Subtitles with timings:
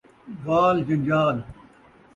[0.45, 1.37] وال جن٘جال